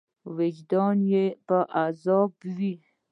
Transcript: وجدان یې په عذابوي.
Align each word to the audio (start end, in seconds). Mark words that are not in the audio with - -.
وجدان 0.35 0.97
یې 1.13 1.25
په 1.47 1.57
عذابوي. 1.81 2.73